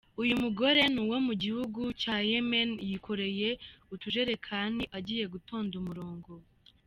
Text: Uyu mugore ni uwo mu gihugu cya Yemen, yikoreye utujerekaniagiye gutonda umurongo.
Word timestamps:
Uyu 0.21 0.33
mugore 0.43 0.81
ni 0.93 0.99
uwo 1.05 1.17
mu 1.27 1.33
gihugu 1.43 1.81
cya 2.01 2.15
Yemen, 2.29 2.69
yikoreye 2.89 3.49
utujerekaniagiye 3.93 5.23
gutonda 5.33 5.73
umurongo. 5.81 6.31